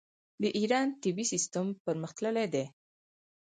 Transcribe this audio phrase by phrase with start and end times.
[0.41, 2.65] د ایران طبي سیستم پرمختللی دی.